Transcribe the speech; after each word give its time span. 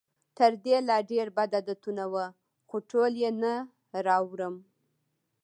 تر 0.37 0.51
دې 0.63 0.75
لا 0.87 0.97
ډېر 1.11 1.27
بد 1.37 1.51
عادتونه 1.57 2.03
وو، 2.11 2.25
خو 2.67 2.75
ټول 2.89 3.11
یې 3.23 3.29
نه 3.41 3.53
راوړم. 4.07 4.55